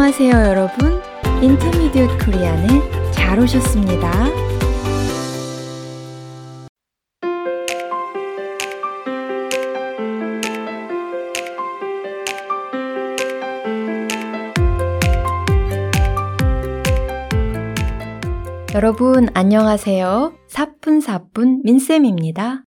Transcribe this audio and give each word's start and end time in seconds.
안녕하세요, 0.00 0.30
여러분. 0.30 1.02
인터미디엇 1.42 2.24
코리안에 2.24 3.10
잘 3.10 3.40
오셨습니다. 3.40 4.26
여러분, 18.72 19.26
안녕하세요. 19.34 20.32
사뿐사뿐 20.46 21.62
민쌤입니다. 21.64 22.62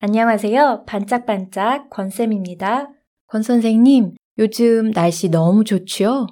안녕하세요. 0.00 0.84
반짝반짝 0.86 1.88
권쌤입니다. 1.88 2.90
권 3.26 3.42
선생님, 3.42 4.12
요즘 4.38 4.90
날씨 4.90 5.30
너무 5.30 5.64
좋지요? 5.64 6.26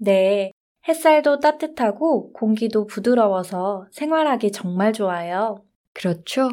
네. 0.00 0.52
햇살도 0.88 1.40
따뜻하고 1.40 2.32
공기도 2.32 2.86
부드러워서 2.86 3.86
생활하기 3.92 4.50
정말 4.50 4.94
좋아요. 4.94 5.62
그렇죠. 5.92 6.48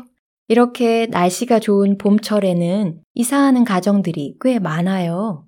이렇게 0.50 1.08
날씨가 1.08 1.60
좋은 1.60 1.98
봄철에는 1.98 3.02
이사하는 3.14 3.64
가정들이 3.64 4.36
꽤 4.42 4.60
많아요. 4.60 5.46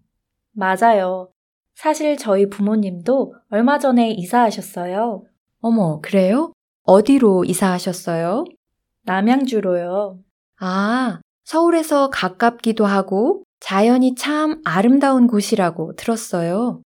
맞아요. 0.53 1.29
사실 1.75 2.17
저희 2.17 2.49
부모님도 2.49 3.35
얼마 3.49 3.79
전에 3.79 4.11
이사하셨어요. 4.11 5.23
어머, 5.61 5.99
그래요? 6.01 6.53
어디로 6.83 7.43
이사하셨어요? 7.45 8.45
남양주로요. 9.03 10.19
아, 10.61 11.19
서울에서 11.43 12.09
가깝기도 12.09 12.85
하고 12.85 13.43
자연이 13.59 14.15
참 14.15 14.61
아름다운 14.63 15.27
곳이라고 15.27 15.95
들었어요. 15.95 16.81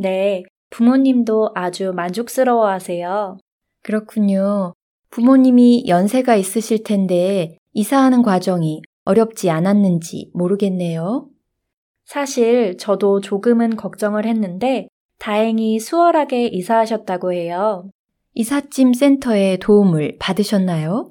네, 0.00 0.44
부모님도 0.70 1.50
아주 1.56 1.92
만족스러워 1.92 2.68
하세요. 2.68 3.36
그렇군요. 3.82 4.72
부모님이 5.10 5.88
연세가 5.88 6.36
있으실 6.36 6.84
텐데 6.84 7.58
이사하는 7.72 8.22
과정이 8.22 8.80
어렵지 9.04 9.50
않았는지 9.50 10.30
모르겠네요. 10.34 11.28
사실 12.04 12.76
저도 12.76 13.20
조금은 13.20 13.74
걱정을 13.74 14.24
했는데 14.24 14.86
다행히 15.18 15.80
수월하게 15.80 16.46
이사하셨다고 16.46 17.32
해요. 17.32 17.90
이삿짐 18.34 18.92
센터의 18.92 19.58
도움을 19.58 20.16
받으셨나요? 20.20 21.10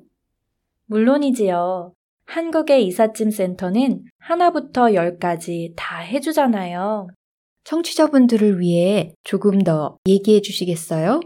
물론이지요. 0.86 1.92
한국의 2.26 2.88
이삿짐 2.88 3.32
센터는 3.32 4.06
하나부터 4.20 4.94
열까지 4.94 5.74
다 5.76 5.98
해주잖아요. 5.98 7.08
청취자분들을 7.68 8.62
위해 8.62 9.14
조금 9.26 9.62
더 9.62 9.98
얘기해 10.08 10.40
주시겠어요? 10.40 11.20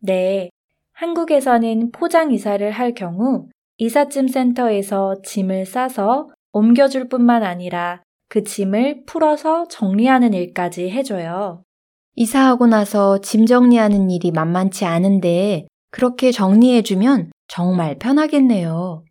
네. 0.00 0.50
한국에서는 0.94 1.92
포장 1.92 2.32
이사를 2.32 2.68
할 2.72 2.92
경우 2.94 3.46
이삿짐 3.78 4.26
센터에서 4.26 5.22
짐을 5.24 5.64
싸서 5.64 6.30
옮겨줄 6.52 7.08
뿐만 7.08 7.44
아니라 7.44 8.02
그 8.28 8.42
짐을 8.42 9.04
풀어서 9.06 9.66
정리하는 9.68 10.34
일까지 10.34 10.90
해줘요. 10.90 11.62
이사하고 12.16 12.66
나서 12.66 13.20
짐 13.20 13.46
정리하는 13.46 14.10
일이 14.10 14.32
만만치 14.32 14.84
않은데 14.84 15.68
그렇게 15.90 16.32
정리해주면 16.32 17.30
정말 17.46 17.96
편하겠네요. 17.98 19.04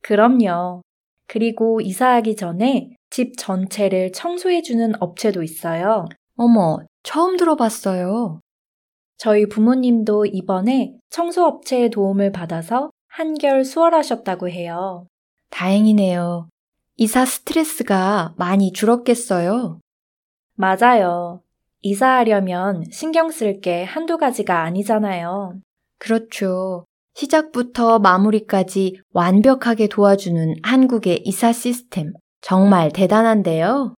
그럼요. 0.00 0.80
그리고 1.26 1.80
이사하기 1.80 2.36
전에 2.36 2.90
집 3.10 3.36
전체를 3.36 4.12
청소해주는 4.12 4.94
업체도 5.00 5.42
있어요. 5.42 6.06
어머, 6.36 6.78
처음 7.02 7.36
들어봤어요. 7.36 8.40
저희 9.18 9.46
부모님도 9.46 10.26
이번에 10.26 10.94
청소업체의 11.10 11.90
도움을 11.90 12.32
받아서 12.32 12.90
한결 13.08 13.64
수월하셨다고 13.64 14.48
해요. 14.48 15.06
다행이네요. 15.50 16.48
이사 16.96 17.24
스트레스가 17.24 18.34
많이 18.36 18.72
줄었겠어요. 18.72 19.80
맞아요. 20.54 21.42
이사하려면 21.82 22.84
신경 22.90 23.30
쓸 23.30 23.60
게 23.60 23.84
한두 23.84 24.16
가지가 24.16 24.62
아니잖아요. 24.62 25.60
그렇죠. 25.98 26.84
시작부터 27.14 27.98
마무리까지 27.98 29.00
완벽하게 29.12 29.88
도와주는 29.88 30.56
한국의 30.62 31.22
이사 31.24 31.52
시스템. 31.52 32.12
정말 32.40 32.90
대단한데요. 32.90 33.94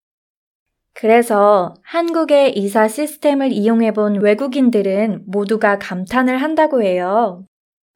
그래서 0.92 1.74
한국의 1.82 2.56
이사 2.56 2.86
시스템을 2.86 3.52
이용해 3.52 3.92
본 3.92 4.20
외국인들은 4.20 5.24
모두가 5.26 5.78
감탄을 5.78 6.40
한다고 6.40 6.82
해요. 6.82 7.44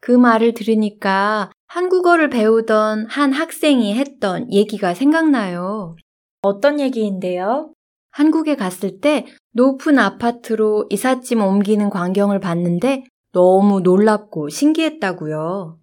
그 0.01 0.12
말을 0.12 0.55
들으니까 0.55 1.51
한국어를 1.69 2.31
배우던 2.31 3.07
한 3.07 3.33
학생이 3.33 3.95
했던 3.95 4.53
얘기가 4.53 4.95
생각나요. 4.95 5.97
어떤 6.43 6.81
얘기인데요? 6.81 7.73
한국에 8.11 8.57
갔을 8.57 9.01
때 9.01 9.27
높은 9.53 9.99
아파트로 9.99 10.87
이삿짐 10.91 11.41
옮기는 11.41 11.91
광경을 11.91 12.41
봤는데 12.41 13.05
너무 13.33 13.81
놀랍고 13.81 14.49
신기했다고요. 14.49 15.78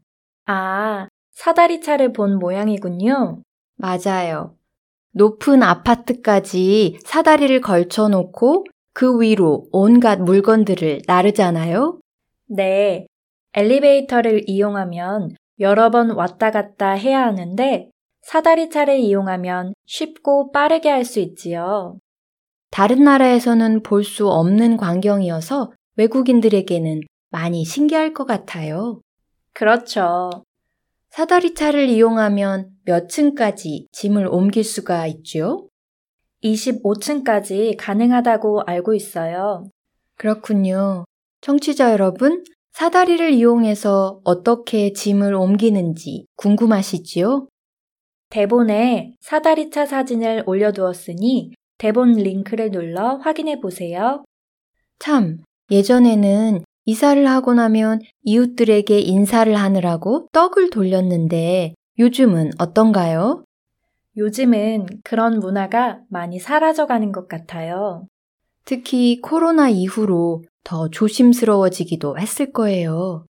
아, 0.48 1.08
사다리차를 1.32 2.14
본 2.14 2.40
모양이군요. 2.40 3.42
맞아요. 3.78 4.56
높은 5.12 5.64
아파트까지 5.64 7.00
사다리를 7.04 7.60
걸쳐 7.62 8.08
놓고 8.10 8.66
그 8.94 9.20
위로 9.20 9.68
온갖 9.72 10.20
물건들을 10.22 11.02
나르잖아요. 11.08 12.00
네. 12.48 13.06
엘리베이터를 13.54 14.44
이용하면 14.48 15.36
여러 15.60 15.90
번 15.90 16.12
왔다 16.12 16.52
갔다 16.52 16.92
해야 16.92 17.26
하는데 17.26 17.90
사다리차를 18.24 18.98
이용하면 18.98 19.74
쉽고 19.86 20.52
빠르게 20.52 20.90
할 20.90 21.06
수 21.06 21.20
있지요. 21.20 21.98
다른 22.72 23.04
나라에서는 23.04 23.84
볼 23.84 24.04
수 24.04 24.28
없는 24.30 24.76
광경이어서 24.78 25.72
외국인들에게는 25.96 27.02
많이 27.36 27.66
신기할 27.66 28.14
것 28.14 28.24
같아요. 28.24 29.02
그렇죠. 29.52 30.30
사다리차를 31.10 31.90
이용하면 31.90 32.70
몇 32.86 33.10
층까지 33.10 33.88
짐을 33.92 34.28
옮길 34.28 34.64
수가 34.64 35.06
있죠? 35.08 35.68
25층까지 36.42 37.76
가능하다고 37.78 38.62
알고 38.66 38.94
있어요. 38.94 39.66
그렇군요. 40.16 41.04
청취자 41.42 41.92
여러분, 41.92 42.46
사다리를 42.72 43.32
이용해서 43.32 44.22
어떻게 44.24 44.94
짐을 44.94 45.34
옮기는지 45.34 46.28
궁금하시지요? 46.38 47.50
대본에 48.30 49.14
사다리차 49.20 49.86
사진을 49.86 50.44
올려두었으니 50.46 51.52
대본 51.80 52.14
링크를 52.14 52.72
눌러 52.72 53.18
확인해 53.18 53.60
보세요. 53.60 54.24
참, 55.00 55.40
예전에는 55.70 56.64
이사를 56.86 57.28
하고 57.28 57.54
나면 57.54 58.00
이웃들에게 58.24 59.00
인사를 59.00 59.54
하느라고 59.56 60.28
떡을 60.32 60.70
돌렸는데 60.70 61.74
요즘은 61.98 62.52
어떤가요? 62.60 63.44
요즘은 64.18 64.86
그런 65.04 65.40
문화가 65.40 66.00
많이 66.10 66.40
사라져가는 66.40 67.12
것 67.12 67.28
같아요. 67.28 68.08
특히 68.66 69.20
코로나 69.22 69.70
이후로 69.70 70.44
더 70.64 70.90
조심스러워지기도 70.90 72.18
했을 72.18 72.52
거예요. 72.52 73.26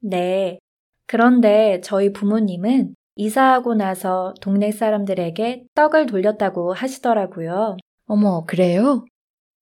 네. 0.00 0.58
그런데 1.06 1.80
저희 1.82 2.12
부모님은 2.12 2.94
이사하고 3.16 3.74
나서 3.74 4.34
동네 4.40 4.70
사람들에게 4.70 5.64
떡을 5.74 6.06
돌렸다고 6.06 6.72
하시더라고요. 6.72 7.76
어머, 8.06 8.44
그래요? 8.44 9.04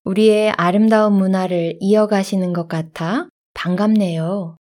우리의 0.06 0.52
아름다운 0.52 1.14
문화를 1.14 1.78
이어가시는 1.80 2.54
것 2.54 2.68
같아 2.68 3.28
반갑네요. 3.54 4.56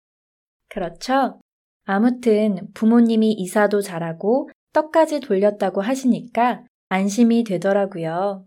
그렇죠? 0.69 1.39
아무튼 1.85 2.67
부모님이 2.73 3.31
이사도 3.33 3.81
잘하고 3.81 4.49
떡까지 4.73 5.19
돌렸다고 5.21 5.81
하시니까 5.81 6.63
안심이 6.89 7.43
되더라고요. 7.43 8.45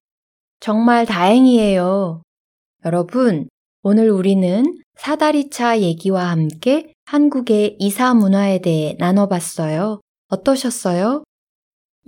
정말 0.60 1.06
다행이에요. 1.06 2.22
여러분, 2.84 3.48
오늘 3.82 4.10
우리는 4.10 4.64
사다리차 4.96 5.80
얘기와 5.80 6.24
함께 6.30 6.92
한국의 7.06 7.76
이사 7.78 8.12
문화에 8.12 8.60
대해 8.60 8.96
나눠봤어요. 8.98 10.00
어떠셨어요? 10.28 11.22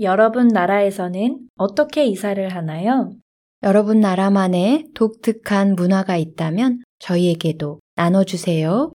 여러분 0.00 0.48
나라에서는 0.48 1.48
어떻게 1.56 2.06
이사를 2.06 2.48
하나요? 2.48 3.12
여러분 3.62 4.00
나라만의 4.00 4.86
독특한 4.94 5.74
문화가 5.76 6.16
있다면 6.16 6.82
저희에게도 6.98 7.80
나눠주세요. 7.94 8.92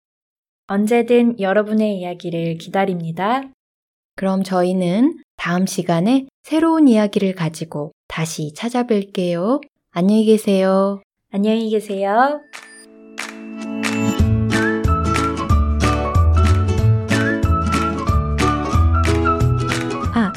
언제든 0.66 1.40
여러분의 1.40 1.98
이야기를 1.98 2.58
기다립니다. 2.58 3.42
그럼 4.16 4.42
저희는 4.42 5.18
다음 5.36 5.64
시간에 5.64 6.26
새로운 6.42 6.88
이야기를 6.88 7.34
가지고 7.34 7.92
다시 8.06 8.52
찾아뵐게요. 8.54 9.62
안녕히 9.92 10.26
계세요. 10.26 11.00
안녕히 11.32 11.70
계세요. 11.70 12.40